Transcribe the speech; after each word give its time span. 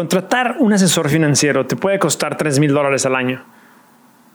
Contratar 0.00 0.56
un 0.60 0.72
asesor 0.72 1.10
financiero 1.10 1.66
te 1.66 1.76
puede 1.76 1.98
costar 1.98 2.38
3 2.38 2.58
mil 2.58 2.72
dólares 2.72 3.04
al 3.04 3.14
año. 3.14 3.44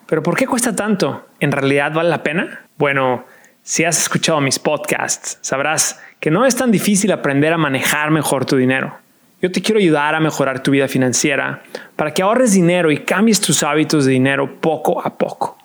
¿Pero 0.05 0.21
por 0.21 0.38
qué 0.38 0.45
cuesta 0.45 0.75
tanto? 0.75 1.25
¿En 1.39 1.51
realidad 1.51 1.91
vale 1.91 2.09
la 2.09 2.21
pena? 2.21 2.67
Bueno, 2.77 3.25
si 3.63 3.83
has 3.83 3.99
escuchado 3.99 4.39
mis 4.41 4.59
podcasts, 4.59 5.39
sabrás 5.41 5.99
que 6.20 6.29
no 6.29 6.46
es 6.46 6.55
tan 6.55 6.70
difícil 6.70 7.12
aprender 7.12 7.51
a 7.51 7.57
manejar 7.57 8.12
mejor 8.12 8.46
tu 8.46 8.57
dinero. 8.57 8.96
Yo 9.41 9.51
te 9.51 9.63
quiero 9.63 9.79
ayudar 9.79 10.13
a 10.13 10.20
mejorar 10.20 10.62
tu 10.62 10.70
vida 10.70 10.88
financiera 10.88 11.64
para 11.95 12.13
que 12.13 12.21
ahorres 12.21 12.54
dinero 12.54 12.91
y 12.91 13.00
cambies 13.00 13.41
tus 13.41 13.63
hábitos 13.63 14.05
de 14.05 14.11
dinero 14.11 14.61
poco 14.61 15.04
a 15.04 15.18
poco. 15.18 15.57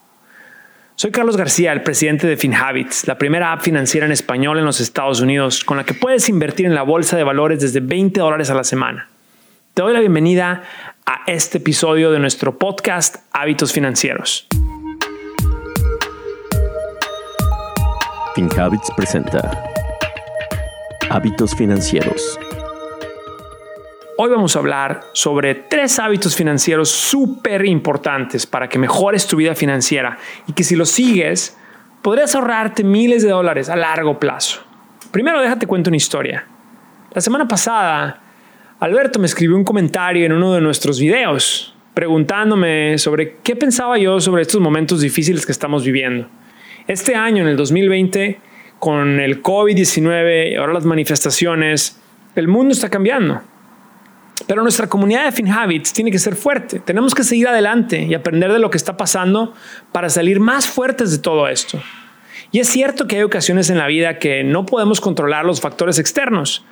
Soy 0.94 1.10
Carlos 1.10 1.36
García, 1.36 1.72
el 1.72 1.82
presidente 1.82 2.26
de 2.26 2.38
FinHabits, 2.38 3.06
la 3.06 3.18
primera 3.18 3.52
app 3.52 3.60
financiera 3.60 4.06
en 4.06 4.12
español 4.12 4.58
en 4.58 4.64
los 4.64 4.80
Estados 4.80 5.20
Unidos 5.20 5.62
con 5.62 5.76
la 5.76 5.84
que 5.84 5.92
puedes 5.92 6.30
invertir 6.30 6.64
en 6.64 6.74
la 6.74 6.84
bolsa 6.84 7.18
de 7.18 7.24
valores 7.24 7.60
desde 7.60 7.80
20 7.80 8.18
dólares 8.18 8.48
a 8.48 8.54
la 8.54 8.64
semana. 8.64 9.09
Te 9.72 9.82
doy 9.82 9.92
la 9.92 10.00
bienvenida 10.00 10.64
a 11.06 11.20
este 11.28 11.58
episodio 11.58 12.10
de 12.10 12.18
nuestro 12.18 12.58
podcast 12.58 13.18
Hábitos 13.32 13.72
Financieros. 13.72 14.48
FinHabits 18.34 18.90
presenta 18.96 19.62
Hábitos 21.08 21.54
Financieros. 21.54 22.40
Hoy 24.18 24.30
vamos 24.30 24.56
a 24.56 24.58
hablar 24.58 25.02
sobre 25.12 25.54
tres 25.54 26.00
hábitos 26.00 26.34
financieros 26.34 26.90
súper 26.90 27.64
importantes 27.64 28.46
para 28.46 28.68
que 28.68 28.76
mejores 28.76 29.28
tu 29.28 29.36
vida 29.36 29.54
financiera 29.54 30.18
y 30.48 30.52
que 30.52 30.64
si 30.64 30.74
los 30.74 30.90
sigues 30.90 31.56
podrías 32.02 32.34
ahorrarte 32.34 32.82
miles 32.82 33.22
de 33.22 33.30
dólares 33.30 33.68
a 33.68 33.76
largo 33.76 34.18
plazo. 34.18 34.62
Primero 35.12 35.40
déjate 35.40 35.68
cuento 35.68 35.90
una 35.90 35.96
historia. 35.96 36.44
La 37.12 37.20
semana 37.20 37.46
pasada 37.46 38.20
Alberto 38.80 39.18
me 39.18 39.26
escribió 39.26 39.56
un 39.56 39.64
comentario 39.64 40.24
en 40.24 40.32
uno 40.32 40.54
de 40.54 40.62
nuestros 40.62 40.98
videos 40.98 41.74
preguntándome 41.92 42.96
sobre 42.96 43.36
qué 43.42 43.54
pensaba 43.54 43.98
yo 43.98 44.20
sobre 44.20 44.40
estos 44.40 44.58
momentos 44.58 45.02
difíciles 45.02 45.44
que 45.44 45.52
estamos 45.52 45.84
viviendo. 45.84 46.28
Este 46.86 47.14
año, 47.14 47.42
en 47.42 47.48
el 47.48 47.58
2020, 47.58 48.40
con 48.78 49.20
el 49.20 49.42
COVID-19 49.42 50.52
y 50.52 50.54
ahora 50.54 50.72
las 50.72 50.86
manifestaciones, 50.86 52.00
el 52.34 52.48
mundo 52.48 52.72
está 52.72 52.88
cambiando. 52.88 53.42
Pero 54.46 54.62
nuestra 54.62 54.88
comunidad 54.88 55.26
de 55.26 55.32
FinHabits 55.32 55.92
tiene 55.92 56.10
que 56.10 56.18
ser 56.18 56.34
fuerte. 56.34 56.80
Tenemos 56.80 57.14
que 57.14 57.22
seguir 57.22 57.48
adelante 57.48 58.04
y 58.04 58.14
aprender 58.14 58.50
de 58.50 58.60
lo 58.60 58.70
que 58.70 58.78
está 58.78 58.96
pasando 58.96 59.52
para 59.92 60.08
salir 60.08 60.40
más 60.40 60.66
fuertes 60.66 61.12
de 61.12 61.18
todo 61.18 61.48
esto. 61.48 61.78
Y 62.50 62.60
es 62.60 62.68
cierto 62.68 63.06
que 63.06 63.16
hay 63.16 63.22
ocasiones 63.24 63.68
en 63.68 63.76
la 63.76 63.88
vida 63.88 64.18
que 64.18 64.42
no 64.42 64.64
podemos 64.64 65.02
controlar 65.02 65.44
los 65.44 65.60
factores 65.60 65.98
externos, 65.98 66.64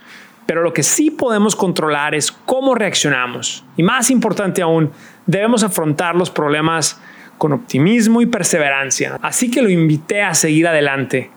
pero 0.48 0.62
lo 0.62 0.72
que 0.72 0.82
sí 0.82 1.10
podemos 1.10 1.54
controlar 1.54 2.14
es 2.14 2.32
cómo 2.32 2.74
reaccionamos. 2.74 3.66
Y 3.76 3.82
más 3.82 4.10
importante 4.10 4.62
aún, 4.62 4.90
debemos 5.26 5.62
afrontar 5.62 6.14
los 6.14 6.30
problemas 6.30 6.98
con 7.36 7.52
optimismo 7.52 8.22
y 8.22 8.26
perseverancia. 8.26 9.18
Así 9.20 9.50
que 9.50 9.60
lo 9.60 9.68
invité 9.68 10.22
a 10.22 10.32
seguir 10.32 10.66
adelante. 10.66 11.30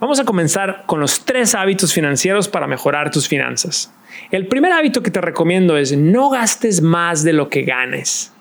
Vamos 0.00 0.18
a 0.18 0.24
comenzar 0.24 0.82
con 0.86 0.98
los 0.98 1.24
tres 1.24 1.54
hábitos 1.54 1.94
financieros 1.94 2.48
para 2.48 2.66
mejorar 2.66 3.12
tus 3.12 3.28
finanzas. 3.28 3.94
El 4.32 4.48
primer 4.48 4.72
hábito 4.72 5.04
que 5.04 5.12
te 5.12 5.20
recomiendo 5.20 5.76
es 5.76 5.96
no 5.96 6.28
gastes 6.28 6.82
más 6.82 7.22
de 7.22 7.34
lo 7.34 7.48
que 7.48 7.62
ganes. 7.62 8.32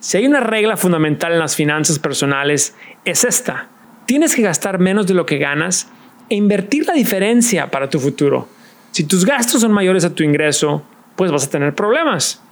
Si 0.00 0.16
hay 0.16 0.26
una 0.26 0.40
regla 0.40 0.78
fundamental 0.78 1.34
en 1.34 1.40
las 1.40 1.54
finanzas 1.54 1.98
personales, 1.98 2.74
es 3.04 3.24
esta. 3.24 3.68
Tienes 4.06 4.34
que 4.34 4.40
gastar 4.40 4.78
menos 4.78 5.06
de 5.06 5.12
lo 5.12 5.26
que 5.26 5.36
ganas 5.36 5.90
e 6.30 6.34
invertir 6.34 6.86
la 6.86 6.94
diferencia 6.94 7.70
para 7.70 7.90
tu 7.90 8.00
futuro. 8.00 8.48
Si 8.92 9.04
tus 9.04 9.24
gastos 9.24 9.60
son 9.60 9.72
mayores 9.72 10.04
a 10.04 10.14
tu 10.14 10.22
ingreso, 10.22 10.82
pues 11.16 11.30
vas 11.30 11.46
a 11.46 11.50
tener 11.50 11.74
problemas. 11.74 12.42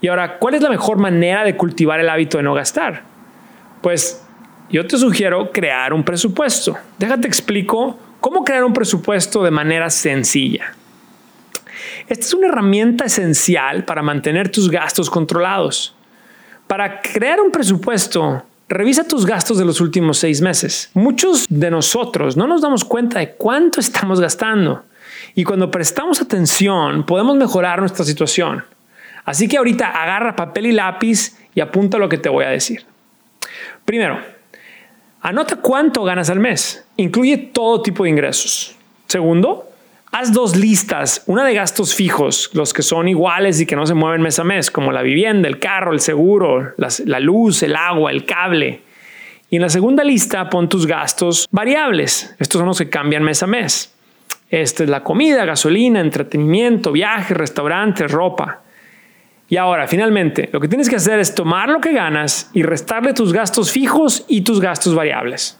Y 0.00 0.08
ahora, 0.08 0.38
¿cuál 0.38 0.54
es 0.54 0.62
la 0.62 0.70
mejor 0.70 0.98
manera 0.98 1.44
de 1.44 1.56
cultivar 1.56 2.00
el 2.00 2.08
hábito 2.08 2.36
de 2.36 2.42
no 2.42 2.54
gastar? 2.54 3.02
Pues 3.80 4.22
yo 4.70 4.86
te 4.86 4.98
sugiero 4.98 5.50
crear 5.52 5.92
un 5.92 6.04
presupuesto. 6.04 6.76
Déjate 6.98 7.26
explico 7.26 7.98
cómo 8.20 8.44
crear 8.44 8.64
un 8.64 8.72
presupuesto 8.72 9.42
de 9.42 9.50
manera 9.50 9.90
sencilla. 9.90 10.74
Esta 12.08 12.24
es 12.24 12.34
una 12.34 12.48
herramienta 12.48 13.04
esencial 13.04 13.84
para 13.84 14.02
mantener 14.02 14.50
tus 14.50 14.70
gastos 14.70 15.08
controlados. 15.08 15.94
Para 16.66 17.00
crear 17.00 17.40
un 17.40 17.50
presupuesto, 17.50 18.42
revisa 18.68 19.06
tus 19.06 19.26
gastos 19.26 19.58
de 19.58 19.64
los 19.64 19.80
últimos 19.80 20.18
seis 20.18 20.40
meses. 20.40 20.90
Muchos 20.94 21.46
de 21.48 21.70
nosotros 21.70 22.36
no 22.36 22.46
nos 22.46 22.62
damos 22.62 22.84
cuenta 22.84 23.18
de 23.20 23.32
cuánto 23.32 23.80
estamos 23.80 24.20
gastando. 24.20 24.82
Y 25.34 25.44
cuando 25.44 25.70
prestamos 25.70 26.20
atención, 26.20 27.04
podemos 27.04 27.36
mejorar 27.36 27.80
nuestra 27.80 28.04
situación. 28.04 28.64
Así 29.24 29.48
que 29.48 29.56
ahorita 29.56 29.88
agarra 29.88 30.36
papel 30.36 30.66
y 30.66 30.72
lápiz 30.72 31.38
y 31.54 31.60
apunta 31.60 31.98
lo 31.98 32.08
que 32.08 32.18
te 32.18 32.28
voy 32.28 32.44
a 32.44 32.50
decir. 32.50 32.84
Primero, 33.84 34.18
anota 35.20 35.56
cuánto 35.56 36.04
ganas 36.04 36.30
al 36.30 36.40
mes. 36.40 36.86
Incluye 36.96 37.36
todo 37.38 37.82
tipo 37.82 38.04
de 38.04 38.10
ingresos. 38.10 38.76
Segundo, 39.06 39.70
haz 40.12 40.32
dos 40.32 40.56
listas, 40.56 41.22
una 41.26 41.44
de 41.44 41.54
gastos 41.54 41.94
fijos, 41.94 42.50
los 42.52 42.72
que 42.72 42.82
son 42.82 43.08
iguales 43.08 43.60
y 43.60 43.66
que 43.66 43.76
no 43.76 43.86
se 43.86 43.94
mueven 43.94 44.22
mes 44.22 44.38
a 44.38 44.44
mes, 44.44 44.70
como 44.70 44.92
la 44.92 45.02
vivienda, 45.02 45.48
el 45.48 45.58
carro, 45.58 45.92
el 45.92 46.00
seguro, 46.00 46.72
la 46.76 47.20
luz, 47.20 47.62
el 47.62 47.76
agua, 47.76 48.10
el 48.10 48.24
cable. 48.24 48.82
Y 49.50 49.56
en 49.56 49.62
la 49.62 49.68
segunda 49.68 50.02
lista 50.04 50.50
pon 50.50 50.68
tus 50.68 50.86
gastos 50.86 51.46
variables. 51.50 52.34
Estos 52.38 52.58
son 52.58 52.66
los 52.66 52.78
que 52.78 52.90
cambian 52.90 53.22
mes 53.22 53.42
a 53.42 53.46
mes. 53.46 53.94
Esta 54.54 54.84
es 54.84 54.88
la 54.88 55.02
comida, 55.02 55.44
gasolina, 55.44 55.98
entretenimiento, 55.98 56.92
viajes, 56.92 57.36
restaurantes, 57.36 58.08
ropa. 58.08 58.60
Y 59.48 59.56
ahora, 59.56 59.88
finalmente, 59.88 60.48
lo 60.52 60.60
que 60.60 60.68
tienes 60.68 60.88
que 60.88 60.94
hacer 60.94 61.18
es 61.18 61.34
tomar 61.34 61.68
lo 61.68 61.80
que 61.80 61.92
ganas 61.92 62.52
y 62.52 62.62
restarle 62.62 63.14
tus 63.14 63.32
gastos 63.32 63.72
fijos 63.72 64.24
y 64.28 64.42
tus 64.42 64.60
gastos 64.60 64.94
variables. 64.94 65.58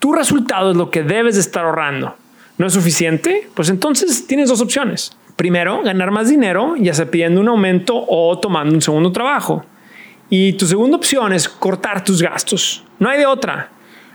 Tu 0.00 0.12
resultado 0.12 0.72
es 0.72 0.76
lo 0.76 0.90
que 0.90 1.04
debes 1.04 1.36
de 1.36 1.40
estar 1.40 1.64
ahorrando. 1.64 2.16
¿No 2.58 2.66
es 2.66 2.72
suficiente? 2.72 3.48
Pues 3.54 3.70
entonces 3.70 4.26
tienes 4.26 4.48
dos 4.48 4.60
opciones. 4.60 5.16
Primero, 5.36 5.80
ganar 5.84 6.10
más 6.10 6.28
dinero, 6.28 6.74
ya 6.76 6.94
sea 6.94 7.08
pidiendo 7.08 7.40
un 7.40 7.46
aumento 7.46 7.94
o 8.08 8.36
tomando 8.40 8.74
un 8.74 8.82
segundo 8.82 9.12
trabajo. 9.12 9.64
Y 10.30 10.54
tu 10.54 10.66
segunda 10.66 10.96
opción 10.96 11.32
es 11.32 11.48
cortar 11.48 12.02
tus 12.02 12.20
gastos. 12.20 12.82
No 12.98 13.08
hay 13.08 13.20
de 13.20 13.26
otra. 13.26 13.70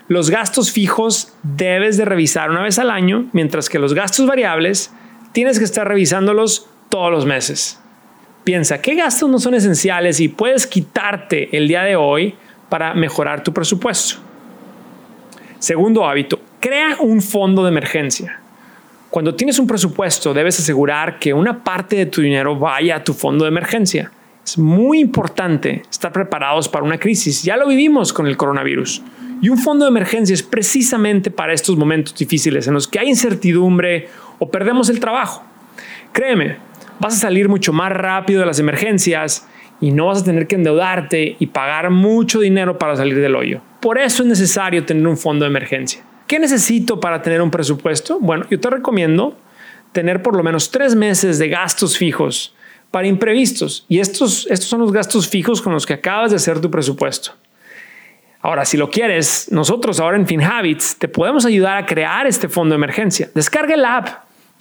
Los 0.08 0.30
gastos 0.30 0.72
fijos 0.72 1.34
debes 1.44 1.98
de 1.98 2.06
revisar 2.06 2.50
una 2.50 2.62
vez 2.62 2.80
al 2.80 2.92
año, 2.92 3.28
mientras 3.34 3.68
que 3.68 3.78
los 3.78 3.94
gastos 3.94 4.26
variables 4.26 4.94
tienes 5.34 5.60
que 5.60 5.66
estar 5.66 5.88
revisándolos 5.88 6.68
todos 6.90 7.12
los 7.12 7.26
meses. 7.26 7.80
Piensa 8.46 8.82
qué 8.82 8.96
gastos 8.96 9.30
no 9.30 9.40
son 9.40 9.56
esenciales 9.56 10.22
y 10.22 10.30
puedes 10.30 10.66
quitarte 10.66 11.56
el 11.58 11.68
día 11.68 11.84
de 11.84 11.98
hoy 11.98 12.36
para 12.70 12.94
mejorar 12.94 13.44
tu 13.44 13.52
presupuesto. 13.52 14.20
Segundo 15.60 16.08
hábito, 16.08 16.40
crea 16.62 16.96
un 17.00 17.22
fondo 17.22 17.64
de 17.64 17.70
emergencia. 17.70 18.40
Cuando 19.10 19.36
tienes 19.36 19.60
un 19.60 19.68
presupuesto, 19.68 20.34
debes 20.34 20.58
asegurar 20.60 21.20
que 21.20 21.34
una 21.34 21.64
parte 21.64 21.98
de 21.98 22.06
tu 22.06 22.22
dinero 22.22 22.56
vaya 22.56 22.96
a 22.96 23.04
tu 23.04 23.14
fondo 23.14 23.44
de 23.44 23.50
emergencia. 23.50 24.12
Es 24.48 24.58
muy 24.58 25.02
importante 25.02 25.84
estar 25.92 26.14
preparados 26.14 26.70
para 26.70 26.86
una 26.86 26.98
crisis. 26.98 27.44
Ya 27.44 27.58
lo 27.58 27.68
vivimos 27.68 28.14
con 28.14 28.28
el 28.28 28.38
coronavirus. 28.38 29.02
Y 29.42 29.50
un 29.50 29.58
fondo 29.58 29.84
de 29.84 29.90
emergencia 29.90 30.34
es 30.34 30.42
precisamente 30.42 31.30
para 31.30 31.52
estos 31.52 31.76
momentos 31.76 32.16
difíciles 32.16 32.66
en 32.66 32.74
los 32.74 32.88
que 32.88 32.98
hay 32.98 33.10
incertidumbre 33.10 34.08
o 34.40 34.50
perdemos 34.50 34.88
el 34.88 35.02
trabajo. 35.02 35.44
Créeme, 36.14 36.60
vas 36.98 37.16
a 37.16 37.18
salir 37.18 37.50
mucho 37.50 37.74
más 37.74 37.92
rápido 37.92 38.40
de 38.40 38.46
las 38.46 38.58
emergencias 38.60 39.46
y 39.82 39.92
no 39.92 40.06
vas 40.06 40.22
a 40.22 40.24
tener 40.24 40.48
que 40.48 40.56
endeudarte 40.56 41.36
y 41.38 41.48
pagar 41.48 41.90
mucho 41.90 42.40
dinero 42.40 42.78
para 42.78 42.96
salir 42.96 43.20
del 43.20 43.36
hoyo. 43.36 43.60
Por 43.82 43.98
eso 43.98 44.24
es 44.24 44.30
necesario 44.30 44.86
tener 44.86 45.06
un 45.06 45.18
fondo 45.18 45.44
de 45.44 45.50
emergencia. 45.50 46.02
¿Qué 46.26 46.40
necesito 46.40 47.02
para 47.02 47.22
tener 47.22 47.42
un 47.42 47.52
presupuesto? 47.52 48.18
Bueno, 48.22 48.46
yo 48.50 48.62
te 48.62 48.70
recomiendo 48.70 49.36
tener 49.92 50.22
por 50.22 50.38
lo 50.38 50.42
menos 50.42 50.72
tres 50.72 50.96
meses 50.96 51.38
de 51.38 51.50
gastos 51.50 51.98
fijos 51.98 52.54
para 52.98 53.08
imprevistos. 53.08 53.86
Y 53.88 54.00
estos, 54.00 54.48
estos 54.50 54.68
son 54.68 54.80
los 54.80 54.92
gastos 54.92 55.28
fijos 55.28 55.62
con 55.62 55.72
los 55.72 55.86
que 55.86 55.94
acabas 55.94 56.32
de 56.32 56.38
hacer 56.38 56.60
tu 56.60 56.72
presupuesto. 56.72 57.30
Ahora, 58.42 58.66
si 58.66 58.76
lo 58.76 58.90
quieres, 58.90 59.50
nosotros 59.52 60.00
ahora 60.00 60.18
en 60.18 60.26
FinHabits 60.26 60.98
te 60.98 61.08
podemos 61.08 61.46
ayudar 61.46 61.78
a 61.78 61.86
crear 61.86 62.26
este 62.26 62.50
fondo 62.50 62.74
de 62.74 62.78
emergencia. 62.78 63.30
Descarga 63.36 63.76
el 63.76 63.86
app 63.86 64.08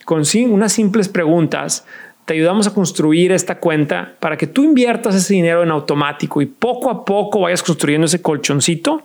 con 0.05 0.23
unas 0.50 0.71
simples 0.71 1.09
preguntas. 1.09 1.87
Te 2.27 2.35
ayudamos 2.35 2.67
a 2.67 2.75
construir 2.75 3.33
esta 3.33 3.59
cuenta 3.59 4.17
para 4.21 4.37
que 4.37 4.47
tú 4.47 4.65
inviertas 4.65 5.15
ese 5.15 5.32
dinero 5.32 5.62
en 5.62 5.71
automático 5.71 6.43
y 6.43 6.44
poco 6.44 6.91
a 6.91 7.06
poco 7.06 7.41
vayas 7.41 7.62
construyendo 7.62 8.05
ese 8.05 8.21
colchoncito 8.21 9.03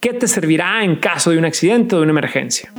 que 0.00 0.14
te 0.14 0.26
servirá 0.26 0.82
en 0.84 0.96
caso 0.96 1.32
de 1.32 1.36
un 1.36 1.44
accidente 1.44 1.96
o 1.96 1.98
de 1.98 2.04
una 2.04 2.12
emergencia. 2.12 2.72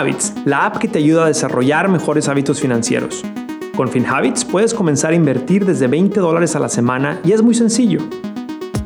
FinHabits, 0.00 0.32
la 0.46 0.64
app 0.64 0.78
que 0.78 0.88
te 0.88 0.98
ayuda 0.98 1.24
a 1.24 1.28
desarrollar 1.28 1.90
mejores 1.90 2.26
hábitos 2.28 2.58
financieros. 2.58 3.22
Con 3.76 3.90
FinHabits 3.90 4.46
puedes 4.46 4.72
comenzar 4.72 5.12
a 5.12 5.14
invertir 5.14 5.66
desde 5.66 5.88
20 5.88 6.20
dólares 6.20 6.56
a 6.56 6.58
la 6.58 6.70
semana 6.70 7.20
y 7.22 7.32
es 7.32 7.42
muy 7.42 7.54
sencillo. 7.54 8.00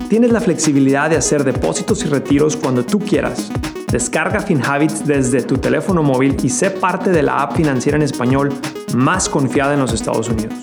Tienes 0.08 0.32
la 0.32 0.40
flexibilidad 0.40 1.08
de 1.08 1.16
hacer 1.16 1.44
depósitos 1.44 2.04
y 2.04 2.08
retiros 2.08 2.56
cuando 2.56 2.84
tú 2.84 2.98
quieras. 2.98 3.52
Descarga 3.92 4.40
FinHabits 4.40 5.06
desde 5.06 5.42
tu 5.42 5.56
teléfono 5.58 6.02
móvil 6.02 6.36
y 6.42 6.48
sé 6.48 6.70
parte 6.70 7.10
de 7.10 7.22
la 7.22 7.42
app 7.42 7.54
financiera 7.54 7.96
en 7.96 8.02
español 8.02 8.52
más 8.96 9.28
confiada 9.28 9.74
en 9.74 9.80
los 9.80 9.92
Estados 9.92 10.28
Unidos. 10.28 10.54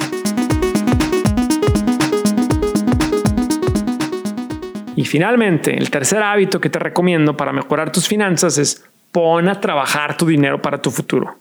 Y 4.97 5.05
finalmente, 5.05 5.77
el 5.77 5.89
tercer 5.89 6.21
hábito 6.21 6.59
que 6.59 6.69
te 6.69 6.77
recomiendo 6.77 7.37
para 7.37 7.53
mejorar 7.53 7.91
tus 7.91 8.07
finanzas 8.07 8.57
es 8.57 8.90
pon 9.11 9.49
a 9.49 9.59
trabajar 9.59 10.17
tu 10.17 10.25
dinero 10.25 10.61
para 10.61 10.81
tu 10.81 10.91
futuro. 10.91 11.37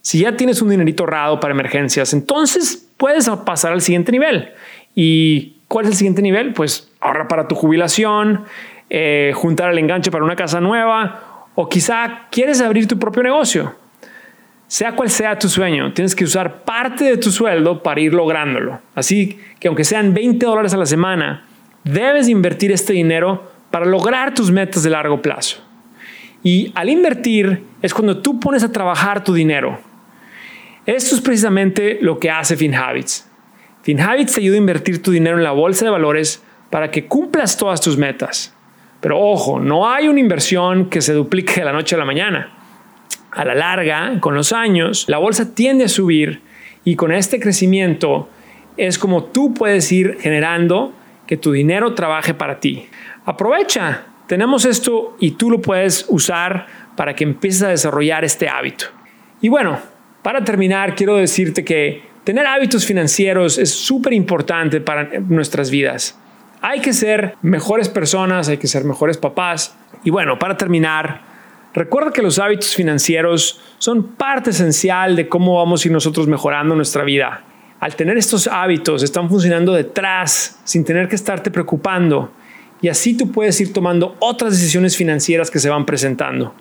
Si 0.00 0.20
ya 0.20 0.36
tienes 0.36 0.60
un 0.62 0.70
dinerito 0.70 1.04
ahorrado 1.04 1.38
para 1.38 1.54
emergencias, 1.54 2.12
entonces 2.12 2.88
puedes 2.96 3.28
pasar 3.44 3.72
al 3.72 3.80
siguiente 3.80 4.10
nivel. 4.10 4.50
¿Y 4.94 5.58
cuál 5.68 5.86
es 5.86 5.92
el 5.92 5.96
siguiente 5.96 6.22
nivel? 6.22 6.52
Pues 6.52 6.90
ahorra 7.00 7.28
para 7.28 7.46
tu 7.46 7.54
jubilación, 7.54 8.44
eh, 8.90 9.32
juntar 9.34 9.70
el 9.70 9.78
enganche 9.78 10.10
para 10.10 10.24
una 10.24 10.36
casa 10.36 10.60
nueva 10.60 11.48
o 11.54 11.68
quizá 11.68 12.26
quieres 12.30 12.60
abrir 12.60 12.88
tu 12.88 12.98
propio 12.98 13.22
negocio. 13.22 13.74
Sea 14.66 14.96
cual 14.96 15.10
sea 15.10 15.38
tu 15.38 15.48
sueño, 15.48 15.92
tienes 15.92 16.16
que 16.16 16.24
usar 16.24 16.64
parte 16.64 17.04
de 17.04 17.18
tu 17.18 17.30
sueldo 17.30 17.82
para 17.82 18.00
ir 18.00 18.14
lográndolo. 18.14 18.80
Así 18.94 19.38
que 19.60 19.68
aunque 19.68 19.84
sean 19.84 20.14
20 20.14 20.46
dólares 20.46 20.72
a 20.74 20.78
la 20.78 20.86
semana, 20.86 21.44
debes 21.84 22.28
invertir 22.28 22.72
este 22.72 22.92
dinero 22.92 23.52
para 23.70 23.84
lograr 23.84 24.34
tus 24.34 24.50
metas 24.50 24.82
de 24.82 24.90
largo 24.90 25.20
plazo. 25.20 25.62
Y 26.42 26.72
al 26.74 26.88
invertir 26.88 27.64
es 27.82 27.94
cuando 27.94 28.18
tú 28.18 28.40
pones 28.40 28.64
a 28.64 28.72
trabajar 28.72 29.22
tu 29.22 29.34
dinero. 29.34 29.78
Esto 30.86 31.14
es 31.14 31.20
precisamente 31.20 31.98
lo 32.00 32.18
que 32.18 32.30
hace 32.30 32.56
FinHabits. 32.56 33.28
FinHabits 33.82 34.34
te 34.34 34.40
ayuda 34.40 34.56
a 34.56 34.58
invertir 34.58 35.02
tu 35.02 35.12
dinero 35.12 35.38
en 35.38 35.44
la 35.44 35.52
bolsa 35.52 35.84
de 35.84 35.90
valores 35.90 36.42
para 36.70 36.90
que 36.90 37.06
cumplas 37.06 37.56
todas 37.56 37.80
tus 37.80 37.96
metas. 37.96 38.54
Pero 39.00 39.20
ojo, 39.20 39.60
no 39.60 39.88
hay 39.88 40.08
una 40.08 40.20
inversión 40.20 40.88
que 40.88 41.00
se 41.00 41.12
duplique 41.12 41.54
de 41.54 41.64
la 41.64 41.72
noche 41.72 41.94
a 41.94 41.98
la 41.98 42.04
mañana. 42.04 42.52
A 43.30 43.44
la 43.44 43.54
larga, 43.54 44.20
con 44.20 44.34
los 44.34 44.52
años, 44.52 45.06
la 45.08 45.18
bolsa 45.18 45.54
tiende 45.54 45.84
a 45.84 45.88
subir 45.88 46.40
y 46.84 46.96
con 46.96 47.12
este 47.12 47.40
crecimiento 47.40 48.28
es 48.76 48.98
como 48.98 49.24
tú 49.24 49.54
puedes 49.54 49.90
ir 49.92 50.18
generando 50.20 50.92
que 51.26 51.36
tu 51.36 51.52
dinero 51.52 51.94
trabaje 51.94 52.34
para 52.34 52.60
ti. 52.60 52.86
Aprovecha, 53.24 54.06
tenemos 54.26 54.64
esto 54.64 55.16
y 55.18 55.32
tú 55.32 55.50
lo 55.50 55.60
puedes 55.60 56.06
usar 56.08 56.66
para 56.96 57.14
que 57.14 57.24
empieces 57.24 57.62
a 57.62 57.68
desarrollar 57.68 58.24
este 58.24 58.48
hábito. 58.48 58.86
Y 59.40 59.48
bueno, 59.48 59.78
para 60.22 60.44
terminar, 60.44 60.94
quiero 60.94 61.16
decirte 61.16 61.64
que 61.64 62.02
tener 62.24 62.46
hábitos 62.46 62.86
financieros 62.86 63.58
es 63.58 63.74
súper 63.74 64.12
importante 64.12 64.80
para 64.80 65.08
nuestras 65.20 65.70
vidas. 65.70 66.18
Hay 66.60 66.80
que 66.80 66.92
ser 66.92 67.34
mejores 67.42 67.88
personas, 67.88 68.48
hay 68.48 68.58
que 68.58 68.68
ser 68.68 68.84
mejores 68.84 69.18
papás. 69.18 69.76
Y 70.04 70.10
bueno, 70.10 70.38
para 70.38 70.56
terminar, 70.56 71.22
recuerda 71.74 72.12
que 72.12 72.22
los 72.22 72.38
hábitos 72.38 72.74
financieros 72.74 73.60
son 73.78 74.12
parte 74.12 74.50
esencial 74.50 75.16
de 75.16 75.28
cómo 75.28 75.56
vamos 75.56 75.84
a 75.84 75.88
ir 75.88 75.92
nosotros 75.92 76.28
mejorando 76.28 76.76
nuestra 76.76 77.02
vida. 77.02 77.42
Al 77.80 77.96
tener 77.96 78.16
estos 78.16 78.46
hábitos, 78.46 79.02
están 79.02 79.28
funcionando 79.28 79.72
detrás 79.72 80.60
sin 80.62 80.84
tener 80.84 81.08
que 81.08 81.16
estarte 81.16 81.50
preocupando. 81.50 82.30
Y 82.82 82.88
así 82.88 83.16
tú 83.16 83.30
puedes 83.30 83.58
ir 83.60 83.72
tomando 83.72 84.16
otras 84.18 84.52
decisiones 84.52 84.96
financieras 84.96 85.50
que 85.50 85.60
se 85.60 85.70
van 85.70 85.86
presentando. 85.86 86.54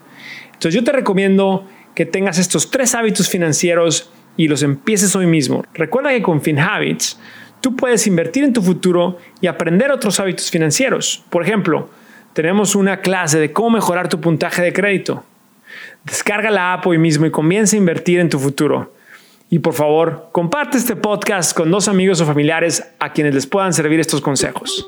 Entonces 0.54 0.76
yo 0.76 0.84
te 0.84 0.92
recomiendo 0.92 1.68
que 1.96 2.06
tengas 2.06 2.38
estos 2.38 2.70
tres 2.70 2.96
hábitos 2.96 3.28
financieros 3.28 4.12
y 4.38 4.48
los 4.48 4.64
empieces 4.64 5.16
hoy 5.16 5.26
mismo. 5.26 5.66
Recuerda 5.74 6.12
que 6.12 6.22
con 6.22 6.42
FinHabits 6.42 7.20
tú 7.60 7.76
puedes 7.76 8.06
invertir 8.08 8.44
en 8.44 8.54
tu 8.54 8.62
futuro 8.62 9.18
y 9.42 9.48
aprender 9.48 9.92
otros 9.92 10.20
hábitos 10.20 10.52
financieros. 10.52 11.26
Por 11.30 11.44
ejemplo, 11.44 11.90
tenemos 12.34 12.76
una 12.76 13.02
clase 13.02 13.40
de 13.40 13.52
cómo 13.52 13.72
mejorar 13.72 14.08
tu 14.08 14.22
puntaje 14.22 14.62
de 14.62 14.72
crédito. 14.72 15.24
Descarga 16.04 16.52
la 16.52 16.74
app 16.74 16.86
hoy 16.86 16.98
mismo 16.98 17.26
y 17.26 17.32
comienza 17.32 17.76
a 17.76 17.80
invertir 17.80 18.20
en 18.20 18.30
tu 18.30 18.40
futuro. 18.40 18.94
Y 19.50 19.60
por 19.60 19.74
favor, 19.74 20.30
comparte 20.32 20.78
este 20.78 20.96
podcast 20.96 21.56
con 21.56 21.72
dos 21.72 21.88
amigos 21.88 22.22
o 22.22 22.26
familiares 22.26 22.84
a 23.00 23.12
quienes 23.12 23.34
les 23.34 23.48
puedan 23.48 23.74
servir 23.74 24.00
estos 24.00 24.22
consejos. 24.22 24.88